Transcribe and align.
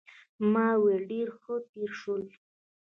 ما 0.51 0.67
وویل 0.77 1.03
ډېره 1.11 1.33
ښه 1.41 1.55
تېره 1.69 1.95
شول. 2.01 2.21